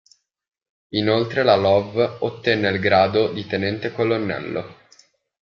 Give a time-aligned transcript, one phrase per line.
[0.95, 4.77] Inoltre la Love ottenne il grado di tenente colonnello.